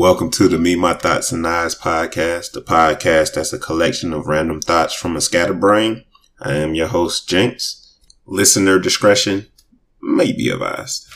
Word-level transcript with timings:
Welcome 0.00 0.30
to 0.30 0.48
the 0.48 0.56
Me, 0.56 0.76
My 0.76 0.94
Thoughts 0.94 1.30
and 1.30 1.46
Eyes 1.46 1.74
podcast, 1.74 2.52
the 2.52 2.62
podcast 2.62 3.34
that's 3.34 3.52
a 3.52 3.58
collection 3.58 4.14
of 4.14 4.28
random 4.28 4.62
thoughts 4.62 4.94
from 4.94 5.14
a 5.14 5.20
scatterbrain. 5.20 6.06
I 6.40 6.54
am 6.54 6.74
your 6.74 6.86
host, 6.86 7.28
Jenks. 7.28 7.98
Listener 8.24 8.78
discretion 8.78 9.48
may 10.00 10.32
be 10.32 10.48
advised. 10.48 11.06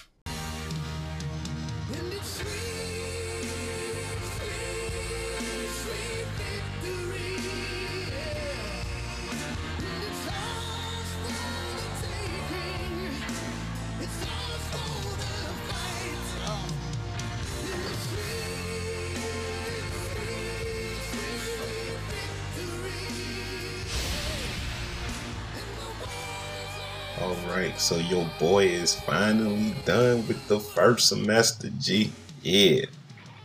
Right, 27.48 27.78
so 27.78 27.96
your 27.96 28.28
boy 28.38 28.66
is 28.66 28.94
finally 28.94 29.74
done 29.84 30.26
with 30.26 30.46
the 30.48 30.60
first 30.60 31.08
semester. 31.08 31.68
G, 31.78 32.12
yeah, 32.42 32.86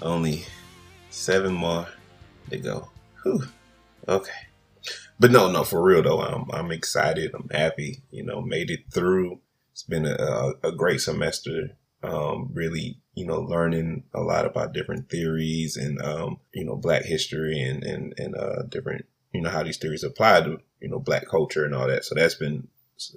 only 0.02 0.46
seven 1.10 1.54
more 1.54 1.88
to 2.50 2.58
go. 2.58 2.90
Whew. 3.24 3.44
Okay, 4.08 4.32
but 5.20 5.32
no, 5.32 5.52
no, 5.52 5.64
for 5.64 5.82
real 5.82 6.02
though, 6.02 6.22
I'm 6.22 6.50
I'm 6.52 6.72
excited. 6.72 7.32
I'm 7.34 7.50
happy. 7.50 8.02
You 8.12 8.24
know, 8.24 8.42
made 8.42 8.72
it 8.72 8.92
through. 8.92 9.40
It's 9.72 9.84
been 9.84 10.06
a, 10.06 10.54
a, 10.64 10.72
great 10.72 11.00
semester. 11.00 11.78
Um, 12.04 12.50
really, 12.54 13.00
you 13.14 13.26
know, 13.26 13.40
learning 13.40 14.04
a 14.14 14.22
lot 14.22 14.46
about 14.46 14.74
different 14.74 15.10
theories 15.10 15.78
and 15.78 16.02
um, 16.02 16.40
you 16.54 16.66
know, 16.66 16.76
Black 16.76 17.04
history 17.04 17.62
and 17.62 17.84
and 17.84 18.14
and 18.18 18.36
uh, 18.36 18.64
different, 18.70 19.06
you 19.34 19.42
know, 19.42 19.50
how 19.50 19.64
these 19.64 19.78
theories 19.78 20.04
apply 20.04 20.42
to 20.42 20.60
you 20.82 20.90
know 20.90 21.00
Black 21.00 21.28
culture 21.28 21.66
and 21.66 21.76
all 21.76 21.88
that. 21.88 22.06
So 22.06 22.16
that's 22.16 22.36
been 22.36 22.68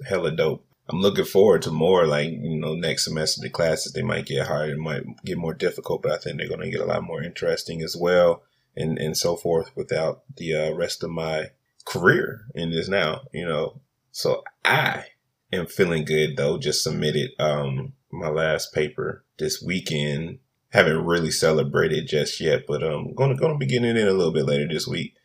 hella 0.07 0.31
dope. 0.31 0.65
I'm 0.89 0.99
looking 0.99 1.25
forward 1.25 1.61
to 1.63 1.71
more 1.71 2.05
like, 2.05 2.29
you 2.29 2.57
know, 2.57 2.75
next 2.75 3.05
semester 3.05 3.41
the 3.41 3.49
classes 3.49 3.93
they 3.93 4.01
might 4.01 4.25
get 4.25 4.47
harder, 4.47 4.77
might 4.77 5.03
get 5.23 5.37
more 5.37 5.53
difficult, 5.53 6.01
but 6.01 6.11
I 6.11 6.17
think 6.17 6.37
they're 6.37 6.49
gonna 6.49 6.69
get 6.69 6.81
a 6.81 6.85
lot 6.85 7.03
more 7.03 7.23
interesting 7.23 7.81
as 7.81 7.95
well 7.95 8.43
and 8.75 8.97
and 8.97 9.15
so 9.15 9.35
forth 9.35 9.71
without 9.75 10.23
the 10.35 10.55
uh, 10.55 10.73
rest 10.73 11.03
of 11.03 11.09
my 11.09 11.51
career 11.85 12.45
in 12.55 12.71
this 12.71 12.89
now, 12.89 13.21
you 13.31 13.45
know. 13.45 13.81
So 14.11 14.43
I 14.65 15.05
am 15.51 15.67
feeling 15.67 16.05
good 16.05 16.35
though. 16.35 16.57
Just 16.57 16.83
submitted 16.83 17.31
um 17.39 17.93
my 18.11 18.29
last 18.29 18.73
paper 18.73 19.23
this 19.39 19.61
weekend. 19.61 20.39
Haven't 20.69 21.05
really 21.05 21.31
celebrated 21.31 22.07
just 22.07 22.41
yet, 22.41 22.63
but 22.67 22.83
um 22.83 23.13
gonna 23.13 23.35
gonna 23.35 23.57
be 23.57 23.65
getting 23.65 23.89
it 23.89 23.97
in 23.97 24.07
a 24.07 24.13
little 24.13 24.33
bit 24.33 24.45
later 24.45 24.67
this 24.67 24.87
week. 24.87 25.15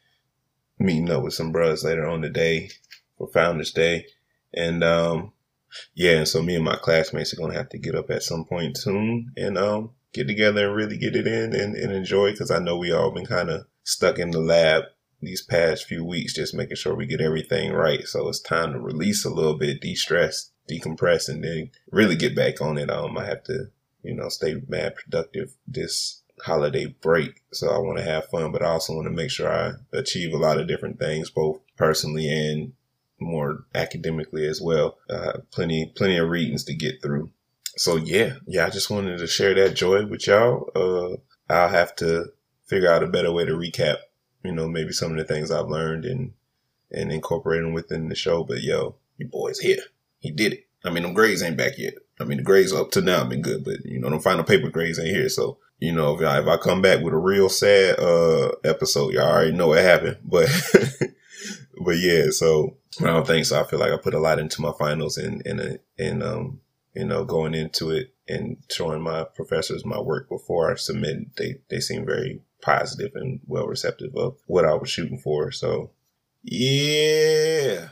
Meeting 0.79 1.11
up 1.11 1.25
with 1.25 1.35
some 1.35 1.51
bros 1.51 1.83
later 1.83 2.07
on 2.07 2.23
today 2.23 2.71
for 3.17 3.27
Founders 3.29 3.73
Day. 3.73 4.07
And 4.55 4.83
um, 4.83 5.33
yeah, 5.95 6.19
and 6.19 6.29
so 6.29 6.43
me 6.43 6.55
and 6.55 6.65
my 6.65 6.77
classmates 6.77 7.33
are 7.33 7.37
gonna 7.37 7.55
have 7.55 7.69
to 7.71 7.79
get 7.79 7.95
up 7.95 8.11
at 8.11 8.23
some 8.23 8.45
point 8.45 8.77
soon 8.77 9.33
and 9.37 9.59
um 9.59 9.91
get 10.13 10.27
together 10.27 10.67
and 10.67 10.77
really 10.77 10.97
get 10.97 11.17
it 11.17 11.27
in 11.27 11.55
and, 11.55 11.75
and 11.75 11.93
enjoy 11.93 12.31
because 12.31 12.51
I 12.51 12.59
know 12.59 12.77
we 12.77 12.93
all 12.93 13.11
been 13.11 13.27
kind 13.27 13.51
of 13.51 13.67
stuck 13.85 14.19
in 14.19 14.31
the 14.31 14.41
lab 14.41 14.85
these 15.21 15.43
past 15.43 15.85
few 15.85 16.05
weeks, 16.05 16.35
just 16.35 16.55
making 16.55 16.77
sure 16.77 16.95
we 16.95 17.07
get 17.07 17.21
everything 17.21 17.73
right. 17.73 18.07
So 18.07 18.29
it's 18.29 18.41
time 18.41 18.73
to 18.73 18.81
release 18.81 19.25
a 19.25 19.31
little 19.31 19.57
bit, 19.57 19.81
de-stress, 19.81 20.51
decompress, 20.71 21.29
and 21.29 21.43
then 21.43 21.71
really 21.91 22.17
get 22.17 22.37
back 22.37 22.61
on 22.61 22.79
it. 22.79 22.91
Um, 22.91 23.19
I 23.19 23.27
have 23.27 23.43
to, 23.45 23.67
you 24.03 24.15
know, 24.15 24.29
stay 24.29 24.61
mad 24.69 24.95
productive 24.97 25.55
this 25.67 26.23
holiday 26.43 26.87
break. 26.87 27.43
So 27.53 27.69
I 27.69 27.79
want 27.79 27.99
to 27.99 28.05
have 28.05 28.27
fun, 28.27 28.53
but 28.53 28.63
I 28.63 28.67
also 28.67 28.95
want 28.95 29.07
to 29.07 29.13
make 29.13 29.31
sure 29.31 29.53
I 29.53 29.73
achieve 29.93 30.33
a 30.33 30.39
lot 30.39 30.61
of 30.61 30.69
different 30.69 31.01
things, 31.01 31.31
both 31.31 31.61
personally 31.77 32.29
and 32.29 32.73
more 33.21 33.65
academically 33.75 34.47
as 34.47 34.61
well. 34.61 34.99
Uh, 35.09 35.39
plenty, 35.51 35.93
plenty 35.95 36.19
of 36.19 36.29
readings 36.29 36.65
to 36.65 36.75
get 36.75 37.03
through. 37.03 37.31
So 37.77 37.97
yeah, 37.97 38.35
yeah, 38.47 38.67
I 38.67 38.71
just 38.71 38.91
wanted 38.91 39.19
to 39.19 39.27
share 39.27 39.55
that 39.55 39.75
joy 39.77 40.05
with 40.07 40.27
y'all. 40.27 40.71
Uh, 40.75 41.53
I'll 41.53 41.69
have 41.69 41.95
to 41.97 42.33
figure 42.67 42.91
out 42.91 43.03
a 43.03 43.07
better 43.07 43.33
way 43.33 43.45
to 43.45 43.53
recap, 43.53 43.99
you 44.43 44.53
know, 44.53 44.69
maybe 44.69 44.93
some 44.93 45.13
of 45.13 45.19
the 45.19 45.25
things 45.25 45.51
I've 45.51 45.69
learned 45.69 46.05
and, 46.05 46.33
and 46.91 47.13
incorporate 47.13 47.63
them 47.63 47.73
within 47.73 48.09
the 48.09 48.15
show. 48.15 48.45
But 48.45 48.63
yo, 48.63 48.97
your 49.17 49.29
boy's 49.29 49.61
here. 49.61 49.79
He 50.19 50.31
did 50.31 50.55
it. 50.55 50.67
I 50.85 50.91
mean, 50.91 51.03
them 51.03 51.15
grades 51.15 51.43
ain't 51.43 51.57
back 51.57 51.79
yet. 51.79 51.95
I 52.21 52.25
mean, 52.25 52.39
the 52.39 52.45
grades 52.45 52.73
up 52.73 52.91
to 52.93 53.01
now 53.01 53.19
have 53.19 53.29
been 53.29 53.43
good, 53.43 53.65
but 53.65 53.85
you 53.85 54.01
know, 54.01 54.11
them 54.11 54.21
final 54.21 54.45
paper 54.45 54.69
grades 54.69 54.99
ain't 54.99 55.15
here. 55.15 55.29
So, 55.29 55.59
you 55.79 55.93
know, 55.93 56.17
if 56.17 56.27
I, 56.27 56.41
if 56.41 56.47
I 56.47 56.57
come 56.57 56.83
back 56.83 57.01
with 57.01 57.15
a 57.15 57.19
real 57.19 57.49
sad, 57.49 57.99
uh, 57.99 58.51
episode, 58.65 59.13
y'all 59.13 59.29
already 59.29 59.53
know 59.53 59.69
what 59.69 59.79
happened, 59.79 60.19
but, 60.25 60.49
but 61.81 61.99
yeah, 61.99 62.31
so 62.31 62.77
I 63.01 63.07
don't 63.07 63.27
think 63.27 63.47
so. 63.47 63.61
I 63.61 63.65
feel 63.65 63.79
like 63.79 63.93
I 63.93 63.97
put 63.97 64.15
a 64.15 64.21
lot 64.21 64.39
into 64.39 64.61
my 64.61 64.73
finals 64.79 65.17
and, 65.17 65.45
and, 65.47 65.79
and, 65.99 66.23
um, 66.23 66.61
you 66.95 67.05
know, 67.05 67.25
going 67.25 67.55
into 67.55 67.91
it 67.91 68.15
and 68.27 68.57
showing 68.71 69.03
my 69.03 69.25
professors 69.25 69.85
my 69.85 70.01
work 70.01 70.29
before 70.29 70.71
I 70.71 70.75
submit, 70.77 71.37
they, 71.37 71.57
they 71.71 71.81
seem 71.81 72.05
very 72.05 72.41
positive 72.61 73.13
and 73.15 73.41
well 73.47 73.67
receptive 73.67 74.15
of 74.17 74.37
what 74.47 74.65
I 74.65 74.75
was 74.75 74.91
shooting 74.91 75.19
for. 75.19 75.51
So 75.53 75.91
yeah. 76.43 77.89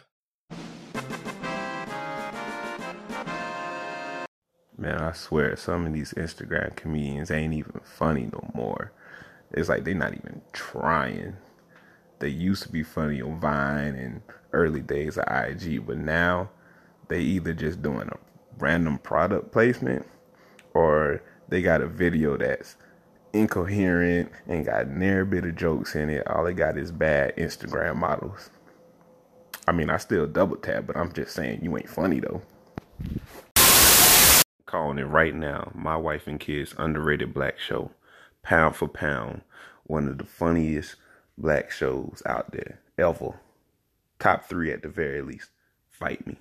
Man, 4.78 5.00
I 5.00 5.12
swear, 5.12 5.56
some 5.56 5.86
of 5.86 5.92
these 5.92 6.12
Instagram 6.14 6.74
comedians 6.76 7.30
ain't 7.30 7.54
even 7.54 7.80
funny 7.82 8.28
no 8.32 8.50
more. 8.54 8.92
It's 9.52 9.68
like 9.68 9.84
they're 9.84 9.94
not 9.94 10.12
even 10.12 10.42
trying. 10.52 11.36
They 12.18 12.28
used 12.28 12.62
to 12.62 12.68
be 12.70 12.82
funny 12.82 13.20
on 13.20 13.40
Vine 13.40 13.94
and 13.94 14.22
early 14.52 14.80
days 14.80 15.18
of 15.18 15.24
IG, 15.28 15.86
but 15.86 15.98
now 15.98 16.50
they 17.08 17.20
either 17.20 17.52
just 17.52 17.82
doing 17.82 18.08
a 18.08 18.16
random 18.58 18.98
product 18.98 19.52
placement 19.52 20.06
or 20.74 21.22
they 21.48 21.62
got 21.62 21.82
a 21.82 21.86
video 21.86 22.36
that's 22.36 22.76
incoherent 23.32 24.30
and 24.46 24.64
got 24.64 24.88
near 24.88 25.24
bit 25.24 25.44
of 25.44 25.56
jokes 25.56 25.94
in 25.94 26.08
it. 26.08 26.26
All 26.26 26.44
they 26.44 26.54
got 26.54 26.78
is 26.78 26.90
bad 26.90 27.36
Instagram 27.36 27.96
models. 27.96 28.50
I 29.68 29.72
mean, 29.72 29.90
I 29.90 29.98
still 29.98 30.26
double 30.26 30.56
tap, 30.56 30.86
but 30.86 30.96
I'm 30.96 31.12
just 31.12 31.34
saying 31.34 31.60
you 31.62 31.76
ain't 31.76 31.88
funny 31.88 32.20
though. 32.20 32.42
Calling 34.64 34.98
it 34.98 35.04
right 35.04 35.34
now, 35.34 35.70
my 35.74 35.96
wife 35.96 36.26
and 36.26 36.40
kids 36.40 36.74
underrated 36.78 37.34
black 37.34 37.58
show, 37.58 37.90
pound 38.42 38.74
for 38.74 38.88
pound, 38.88 39.42
one 39.84 40.08
of 40.08 40.18
the 40.18 40.24
funniest 40.24 40.96
black 41.38 41.70
shows 41.70 42.22
out 42.26 42.52
there 42.52 42.80
ever. 42.98 43.40
Top 44.18 44.44
three 44.44 44.72
at 44.72 44.82
the 44.82 44.88
very 44.88 45.22
least. 45.22 45.50
Fight 45.90 46.26
me. 46.26 46.36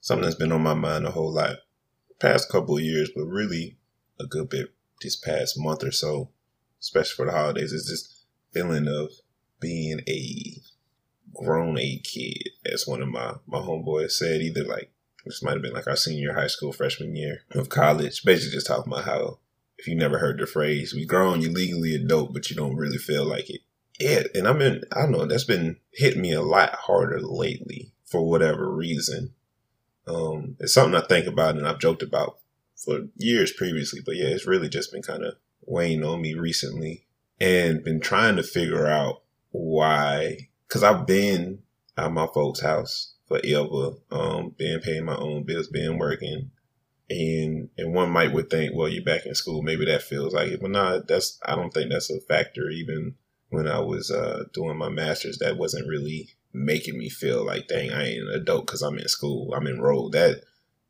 Something 0.00 0.24
that's 0.24 0.36
been 0.36 0.52
on 0.52 0.62
my 0.62 0.74
mind 0.74 1.06
a 1.06 1.10
whole 1.10 1.32
lot 1.32 1.56
past 2.18 2.50
couple 2.50 2.76
of 2.76 2.82
years, 2.82 3.10
but 3.14 3.24
really 3.24 3.76
a 4.20 4.26
good 4.26 4.48
bit 4.48 4.72
this 5.02 5.16
past 5.16 5.58
month 5.58 5.84
or 5.84 5.92
so, 5.92 6.30
especially 6.80 7.14
for 7.16 7.26
the 7.26 7.32
holidays, 7.32 7.72
is 7.72 7.88
this 7.88 8.24
feeling 8.52 8.88
of 8.88 9.10
being 9.60 10.00
a 10.08 10.60
grown 11.34 11.78
a 11.78 11.98
kid, 11.98 12.48
as 12.64 12.86
one 12.86 13.02
of 13.02 13.08
my, 13.08 13.34
my 13.46 13.58
homeboys 13.58 14.12
said, 14.12 14.40
either 14.40 14.64
like 14.64 14.90
this 15.24 15.42
might 15.42 15.52
have 15.52 15.62
been 15.62 15.74
like 15.74 15.86
our 15.86 15.96
senior 15.96 16.32
high 16.32 16.46
school, 16.46 16.72
freshman 16.72 17.14
year 17.14 17.42
of 17.52 17.68
college, 17.68 18.24
basically 18.24 18.52
just 18.52 18.66
talking 18.66 18.92
about 18.92 19.04
how 19.04 19.38
if 19.78 19.86
you 19.86 19.94
never 19.94 20.18
heard 20.18 20.38
the 20.38 20.46
phrase, 20.46 20.92
we 20.92 21.06
grown, 21.06 21.40
you 21.40 21.50
legally 21.50 21.94
adult, 21.94 22.32
but 22.32 22.50
you 22.50 22.56
don't 22.56 22.76
really 22.76 22.98
feel 22.98 23.24
like 23.24 23.48
it. 23.48 23.60
Yeah, 23.98 24.24
and 24.34 24.46
I 24.46 24.52
mean, 24.52 24.82
I 24.92 25.06
know, 25.06 25.26
that's 25.26 25.44
been 25.44 25.76
hitting 25.92 26.22
me 26.22 26.32
a 26.32 26.42
lot 26.42 26.74
harder 26.74 27.20
lately 27.20 27.92
for 28.04 28.28
whatever 28.28 28.72
reason. 28.72 29.34
Um, 30.06 30.56
it's 30.60 30.74
something 30.74 30.94
I 30.94 31.04
think 31.04 31.26
about 31.26 31.56
and 31.56 31.66
I've 31.66 31.80
joked 31.80 32.02
about 32.02 32.38
for 32.76 33.08
years 33.16 33.52
previously, 33.52 34.00
but 34.04 34.16
yeah, 34.16 34.28
it's 34.28 34.46
really 34.46 34.68
just 34.68 34.92
been 34.92 35.02
kind 35.02 35.24
of 35.24 35.34
weighing 35.66 36.04
on 36.04 36.22
me 36.22 36.34
recently 36.34 37.06
and 37.40 37.84
been 37.84 38.00
trying 38.00 38.36
to 38.36 38.42
figure 38.42 38.86
out 38.86 39.22
why, 39.50 40.48
cause 40.68 40.82
I've 40.82 41.06
been 41.06 41.60
at 41.96 42.12
my 42.12 42.26
folks' 42.32 42.60
house 42.60 43.14
forever, 43.26 43.96
um, 44.10 44.54
been 44.56 44.80
paying 44.80 45.04
my 45.04 45.16
own 45.16 45.42
bills, 45.42 45.68
been 45.68 45.98
working. 45.98 46.50
And, 47.10 47.70
and 47.78 47.94
one 47.94 48.10
might 48.10 48.32
would 48.32 48.50
think, 48.50 48.74
well, 48.74 48.88
you're 48.88 49.04
back 49.04 49.24
in 49.24 49.34
school. 49.34 49.62
Maybe 49.62 49.86
that 49.86 50.02
feels 50.02 50.34
like 50.34 50.48
it, 50.48 50.60
but 50.60 50.70
no, 50.70 51.00
that's, 51.00 51.38
I 51.44 51.54
don't 51.54 51.72
think 51.72 51.90
that's 51.90 52.10
a 52.10 52.20
factor. 52.20 52.68
Even 52.68 53.14
when 53.48 53.66
I 53.66 53.80
was, 53.80 54.10
uh, 54.10 54.44
doing 54.52 54.76
my 54.76 54.90
master's, 54.90 55.38
that 55.38 55.56
wasn't 55.56 55.88
really 55.88 56.28
making 56.52 56.98
me 56.98 57.08
feel 57.08 57.44
like, 57.44 57.68
dang, 57.68 57.92
I 57.92 58.08
ain't 58.08 58.28
an 58.28 58.34
adult 58.34 58.66
because 58.66 58.82
I'm 58.82 58.98
in 58.98 59.08
school. 59.08 59.54
I'm 59.54 59.66
enrolled. 59.66 60.12
That 60.12 60.42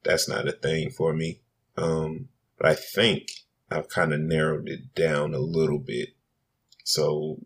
that's 0.03 0.29
not 0.29 0.49
a 0.49 0.53
thing 0.53 0.91
for 0.91 1.12
me. 1.12 1.41
Um, 1.76 2.29
but 2.56 2.69
I 2.69 2.75
think 2.75 3.31
I've 3.70 3.88
kind 3.88 4.12
of 4.12 4.20
narrowed 4.20 4.69
it 4.69 4.94
down 4.94 5.35
a 5.35 5.38
little 5.38 5.79
bit. 5.79 6.11
So 6.85 7.38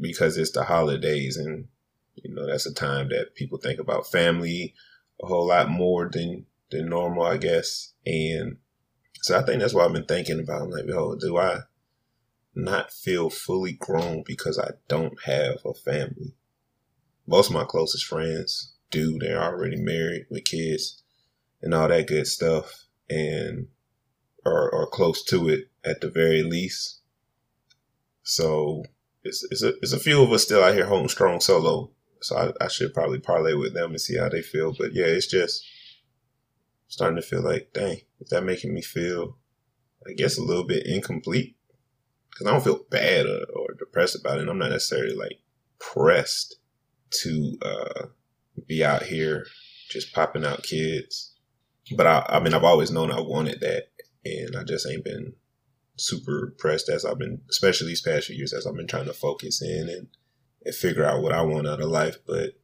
because 0.00 0.36
it's 0.36 0.52
the 0.52 0.64
holidays 0.64 1.36
and 1.36 1.68
you 2.16 2.34
know 2.34 2.46
that's 2.46 2.66
a 2.66 2.74
time 2.74 3.08
that 3.10 3.34
people 3.34 3.58
think 3.58 3.78
about 3.78 4.10
family 4.10 4.74
a 5.22 5.26
whole 5.26 5.46
lot 5.46 5.68
more 5.68 6.08
than 6.10 6.46
than 6.70 6.88
normal, 6.88 7.24
I 7.24 7.36
guess. 7.36 7.92
And 8.06 8.58
so 9.22 9.38
I 9.38 9.42
think 9.42 9.60
that's 9.60 9.74
what 9.74 9.86
I've 9.86 9.92
been 9.92 10.04
thinking 10.04 10.40
about. 10.40 10.62
I'm 10.62 10.70
like, 10.70 10.84
oh, 10.92 11.16
do 11.16 11.38
I 11.38 11.60
not 12.54 12.92
feel 12.92 13.30
fully 13.30 13.72
grown 13.72 14.22
because 14.26 14.58
I 14.58 14.72
don't 14.88 15.22
have 15.24 15.58
a 15.64 15.74
family. 15.74 16.34
Most 17.26 17.48
of 17.48 17.54
my 17.54 17.64
closest 17.64 18.06
friends 18.06 18.72
do. 18.90 19.18
They're 19.18 19.42
already 19.42 19.76
married 19.76 20.26
with 20.30 20.44
kids 20.44 21.02
and 21.62 21.74
all 21.74 21.88
that 21.88 22.06
good 22.06 22.26
stuff 22.26 22.86
and 23.08 23.68
are, 24.44 24.74
are 24.74 24.86
close 24.86 25.22
to 25.24 25.48
it 25.48 25.70
at 25.84 26.00
the 26.00 26.10
very 26.10 26.42
least. 26.42 27.00
So 28.22 28.84
it's, 29.22 29.46
it's, 29.50 29.62
a, 29.62 29.74
it's 29.78 29.92
a 29.92 29.98
few 29.98 30.22
of 30.22 30.32
us 30.32 30.44
still 30.44 30.62
out 30.62 30.74
here 30.74 30.86
holding 30.86 31.08
strong 31.08 31.40
solo. 31.40 31.90
So 32.20 32.36
I, 32.36 32.64
I 32.64 32.68
should 32.68 32.94
probably 32.94 33.18
parlay 33.18 33.54
with 33.54 33.74
them 33.74 33.90
and 33.90 34.00
see 34.00 34.18
how 34.18 34.28
they 34.28 34.42
feel. 34.42 34.74
But 34.76 34.92
yeah, 34.92 35.06
it's 35.06 35.26
just 35.26 35.64
starting 36.90 37.16
to 37.16 37.22
feel 37.22 37.42
like, 37.42 37.70
dang, 37.72 38.02
is 38.20 38.28
that 38.28 38.44
making 38.44 38.74
me 38.74 38.82
feel, 38.82 39.38
I 40.06 40.12
guess, 40.12 40.36
a 40.36 40.42
little 40.42 40.64
bit 40.66 40.86
incomplete? 40.86 41.56
Because 42.30 42.46
I 42.46 42.50
don't 42.50 42.64
feel 42.64 42.84
bad 42.90 43.26
or, 43.26 43.44
or 43.54 43.74
depressed 43.78 44.16
about 44.20 44.38
it. 44.38 44.48
I'm 44.48 44.58
not 44.58 44.70
necessarily 44.70 45.14
like 45.14 45.38
pressed 45.78 46.56
to 47.22 47.58
uh, 47.62 48.06
be 48.66 48.84
out 48.84 49.04
here 49.04 49.46
just 49.88 50.12
popping 50.12 50.44
out 50.44 50.62
kids. 50.62 51.34
But 51.96 52.06
I, 52.06 52.26
I 52.28 52.40
mean, 52.40 52.54
I've 52.54 52.64
always 52.64 52.90
known 52.90 53.10
I 53.10 53.20
wanted 53.20 53.60
that, 53.60 53.88
and 54.24 54.56
I 54.56 54.64
just 54.64 54.86
ain't 54.86 55.04
been 55.04 55.34
super 55.96 56.54
pressed 56.58 56.88
as 56.88 57.04
I've 57.04 57.18
been, 57.18 57.40
especially 57.50 57.88
these 57.88 58.00
past 58.00 58.26
few 58.26 58.36
years, 58.36 58.52
as 58.52 58.66
I've 58.66 58.76
been 58.76 58.86
trying 58.86 59.06
to 59.06 59.12
focus 59.12 59.62
in 59.62 59.88
and, 59.88 60.06
and 60.64 60.74
figure 60.74 61.04
out 61.04 61.22
what 61.22 61.32
I 61.32 61.42
want 61.42 61.66
out 61.66 61.80
of 61.80 61.88
life. 61.88 62.18
But 62.26 62.54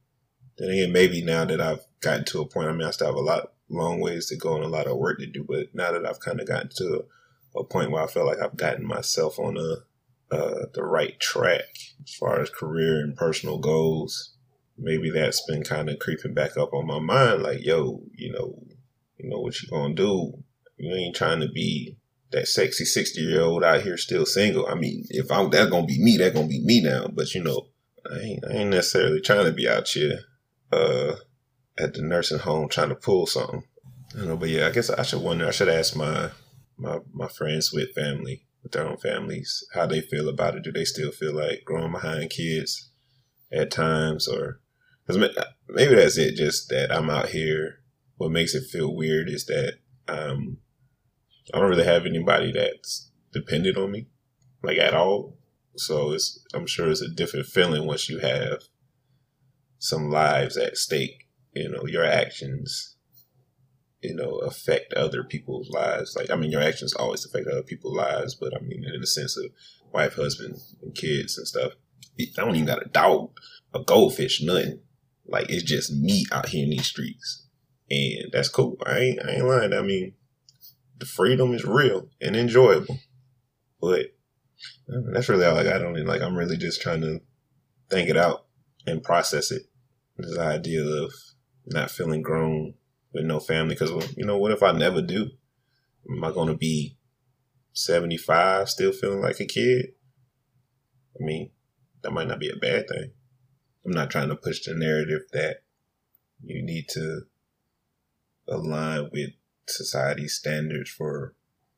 then 0.57 0.69
again, 0.69 0.91
maybe 0.91 1.23
now 1.23 1.45
that 1.45 1.61
I've 1.61 1.85
gotten 1.99 2.25
to 2.25 2.41
a 2.41 2.45
point, 2.45 2.69
I 2.69 2.71
mean, 2.71 2.87
I 2.87 2.91
still 2.91 3.07
have 3.07 3.15
a 3.15 3.19
lot, 3.19 3.51
long 3.69 3.99
ways 3.99 4.27
to 4.27 4.35
go 4.35 4.55
and 4.55 4.63
a 4.63 4.69
lot 4.69 4.87
of 4.87 4.97
work 4.97 5.19
to 5.19 5.25
do. 5.25 5.43
But 5.43 5.73
now 5.73 5.91
that 5.91 6.05
I've 6.05 6.19
kind 6.19 6.39
of 6.39 6.47
gotten 6.47 6.69
to 6.77 7.05
a, 7.55 7.63
point 7.63 7.91
where 7.91 8.03
I 8.03 8.07
feel 8.07 8.25
like 8.25 8.39
I've 8.39 8.55
gotten 8.55 8.85
myself 8.85 9.39
on 9.39 9.57
a, 9.57 10.35
uh, 10.35 10.65
the 10.73 10.83
right 10.83 11.19
track 11.19 11.65
as 12.03 12.13
far 12.13 12.39
as 12.39 12.49
career 12.49 12.99
and 12.99 13.15
personal 13.15 13.57
goals, 13.57 14.35
maybe 14.77 15.09
that's 15.09 15.43
been 15.47 15.63
kind 15.63 15.89
of 15.89 15.99
creeping 15.99 16.33
back 16.33 16.55
up 16.55 16.73
on 16.73 16.85
my 16.85 16.99
mind. 16.99 17.41
Like, 17.41 17.65
yo, 17.65 18.03
you 18.13 18.31
know, 18.31 18.61
you 19.17 19.29
know 19.29 19.39
what 19.39 19.61
you 19.61 19.69
gonna 19.69 19.95
do? 19.95 20.43
You 20.77 20.93
ain't 20.93 21.15
trying 21.15 21.39
to 21.39 21.49
be 21.49 21.97
that 22.31 22.47
sexy 22.47 22.85
60 22.85 23.21
year 23.21 23.41
old 23.41 23.63
out 23.63 23.81
here 23.81 23.97
still 23.97 24.25
single. 24.25 24.67
I 24.67 24.75
mean, 24.75 25.05
if 25.09 25.31
I'm, 25.31 25.49
that's 25.49 25.71
gonna 25.71 25.87
be 25.87 26.01
me, 26.01 26.17
that's 26.17 26.35
gonna 26.35 26.47
be 26.47 26.63
me 26.63 26.81
now. 26.81 27.07
But 27.07 27.33
you 27.33 27.43
know, 27.43 27.67
I 28.09 28.19
ain't, 28.19 28.45
I 28.45 28.53
ain't 28.53 28.69
necessarily 28.69 29.21
trying 29.21 29.45
to 29.45 29.51
be 29.51 29.67
out 29.67 29.87
here, 29.87 30.19
uh, 30.71 31.15
at 31.77 31.93
the 31.93 32.01
nursing 32.01 32.39
home 32.39 32.69
trying 32.69 32.89
to 32.89 32.95
pull 32.95 33.27
something. 33.27 33.63
I 34.17 34.25
know, 34.25 34.37
but 34.37 34.49
yeah, 34.49 34.67
I 34.67 34.71
guess 34.71 34.89
I 34.89 35.03
should 35.03 35.21
wonder, 35.21 35.47
I 35.47 35.51
should 35.51 35.69
ask 35.69 35.95
my, 35.95 36.31
my, 36.77 36.99
my 37.13 37.27
friends 37.27 37.71
with 37.73 37.93
family, 37.93 38.45
with 38.63 38.71
their 38.71 38.87
own 38.87 38.97
families, 38.97 39.63
how 39.73 39.85
they 39.85 40.01
feel 40.01 40.29
about 40.29 40.55
it. 40.55 40.63
Do 40.63 40.71
they 40.71 40.85
still 40.85 41.11
feel 41.11 41.33
like 41.33 41.63
growing 41.65 41.91
behind 41.91 42.29
kids 42.29 42.89
at 43.51 43.71
times 43.71 44.27
or, 44.27 44.59
cause 45.05 45.17
maybe 45.17 45.95
that's 45.95 46.17
it. 46.17 46.35
Just 46.35 46.69
that 46.69 46.91
I'm 46.91 47.09
out 47.09 47.29
here. 47.29 47.79
What 48.17 48.31
makes 48.31 48.55
it 48.55 48.69
feel 48.69 48.95
weird 48.95 49.29
is 49.29 49.45
that, 49.45 49.75
um, 50.07 50.57
I 51.53 51.59
don't 51.59 51.69
really 51.69 51.85
have 51.85 52.05
anybody 52.05 52.51
that's 52.51 53.11
dependent 53.31 53.77
on 53.77 53.91
me, 53.91 54.07
like 54.63 54.77
at 54.77 54.93
all. 54.93 55.37
So 55.75 56.13
it's 56.13 56.43
I'm 56.53 56.65
sure 56.65 56.89
it's 56.89 57.01
a 57.01 57.07
different 57.07 57.45
feeling 57.45 57.85
once 57.85 58.09
you 58.09 58.19
have 58.19 58.63
some 59.77 60.09
lives 60.09 60.57
at 60.57 60.77
stake. 60.77 61.26
You 61.53 61.69
know, 61.69 61.85
your 61.85 62.05
actions, 62.05 62.97
you 64.01 64.15
know, 64.15 64.37
affect 64.39 64.93
other 64.93 65.23
people's 65.23 65.69
lives. 65.69 66.15
Like 66.15 66.29
I 66.29 66.35
mean, 66.35 66.51
your 66.51 66.61
actions 66.61 66.93
always 66.93 67.25
affect 67.25 67.47
other 67.47 67.63
people's 67.63 67.97
lives, 67.97 68.35
but 68.35 68.55
I 68.55 68.59
mean, 68.59 68.83
in 68.83 69.01
the 69.01 69.07
sense 69.07 69.37
of 69.37 69.45
wife, 69.91 70.15
husband, 70.15 70.57
and 70.81 70.93
kids 70.95 71.37
and 71.37 71.47
stuff. 71.47 71.73
I 72.19 72.25
don't 72.37 72.55
even 72.55 72.67
got 72.67 72.85
a 72.85 72.89
dog, 72.89 73.31
a 73.73 73.83
goldfish, 73.83 74.41
nothing. 74.41 74.79
Like 75.27 75.49
it's 75.49 75.63
just 75.63 75.93
me 75.93 76.25
out 76.31 76.49
here 76.49 76.63
in 76.63 76.71
these 76.71 76.87
streets, 76.87 77.47
and 77.89 78.31
that's 78.31 78.49
cool. 78.49 78.77
I 78.85 78.99
ain't 78.99 79.19
I 79.23 79.33
ain't 79.33 79.45
lying. 79.45 79.73
I 79.73 79.81
mean, 79.81 80.13
the 80.97 81.05
freedom 81.05 81.53
is 81.53 81.65
real 81.65 82.09
and 82.21 82.35
enjoyable. 82.35 82.99
But 83.79 84.15
uh, 84.89 85.11
that's 85.13 85.29
really 85.29 85.45
all 85.45 85.57
I 85.57 85.63
got 85.63 85.85
on 85.85 85.95
it. 85.95 86.07
Like 86.07 86.21
I'm 86.21 86.35
really 86.35 86.57
just 86.57 86.81
trying 86.81 87.01
to 87.01 87.21
think 87.89 88.09
it 88.09 88.17
out 88.17 88.45
and 88.85 89.03
process 89.03 89.51
it. 89.51 89.63
This 90.17 90.37
idea 90.37 90.83
of 90.83 91.13
not 91.67 91.91
feeling 91.91 92.21
grown 92.21 92.73
with 93.13 93.25
no 93.25 93.39
family. 93.39 93.75
Because 93.75 94.15
you 94.15 94.25
know, 94.25 94.37
what 94.37 94.51
if 94.51 94.63
I 94.63 94.71
never 94.71 95.01
do? 95.01 95.29
Am 96.09 96.23
I 96.23 96.31
going 96.31 96.47
to 96.47 96.55
be 96.55 96.97
75 97.73 98.69
still 98.69 98.91
feeling 98.91 99.21
like 99.21 99.39
a 99.39 99.45
kid? 99.45 99.87
I 101.19 101.23
mean, 101.23 101.51
that 102.01 102.11
might 102.11 102.27
not 102.27 102.39
be 102.39 102.49
a 102.49 102.55
bad 102.55 102.87
thing. 102.87 103.11
I'm 103.85 103.91
not 103.91 104.09
trying 104.09 104.29
to 104.29 104.35
push 104.35 104.63
the 104.63 104.73
narrative 104.73 105.21
that 105.33 105.63
you 106.43 106.63
need 106.63 106.87
to 106.89 107.21
align 108.47 109.09
with 109.11 109.31
society's 109.67 110.35
standards 110.35 110.89
for 110.89 111.35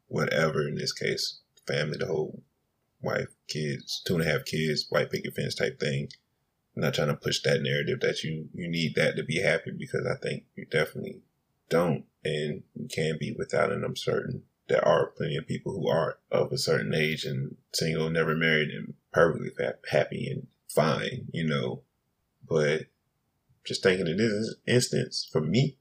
whatever 0.08 0.68
in 0.68 0.76
this 0.76 0.94
case, 0.94 1.40
family, 1.68 1.98
the 1.98 2.08
whole 2.08 2.44
wife, 3.02 3.30
kids, 3.48 4.02
two 4.06 4.16
and 4.16 4.24
a 4.24 4.32
half 4.32 4.46
kids, 4.46 4.88
white 4.90 5.12
picket 5.12 5.36
fence 5.36 5.56
type 5.56 5.80
thing. 5.80 6.10
I'm 6.80 6.86
not 6.86 6.94
trying 6.94 7.10
to 7.10 7.16
push 7.16 7.42
that 7.42 7.62
narrative 7.62 8.00
that 8.00 8.24
you 8.24 8.48
you 8.54 8.70
need 8.70 8.96
that 8.96 9.18
to 9.18 9.24
be 9.24 9.42
happy 9.42 9.72
because 9.78 10.06
I 10.06 10.16
think 10.16 10.46
you 10.56 10.64
definitely 10.64 11.20
don't, 11.68 12.06
and 12.24 12.64
you 12.74 12.88
can 12.88 13.18
be 13.20 13.36
without. 13.38 13.74
And 13.74 13.84
I'm 13.84 13.98
certain 13.98 14.44
there 14.70 14.88
are 14.88 15.08
plenty 15.08 15.36
of 15.36 15.46
people 15.46 15.74
who 15.74 15.90
are 15.90 16.20
of 16.32 16.54
a 16.54 16.58
certain 16.58 16.96
age 16.96 17.26
and 17.26 17.58
single, 17.74 18.10
never 18.10 18.34
married, 18.34 18.70
and 18.70 18.94
perfectly 19.12 19.50
happy 19.92 20.30
and 20.32 20.48
fine, 20.70 21.28
you 21.34 21.46
know. 21.46 21.82
But 22.48 22.84
just 23.66 23.84
thinking 23.84 24.08
in 24.08 24.16
this 24.16 24.56
instance, 24.66 25.28
for 25.30 25.42
me, 25.42 25.76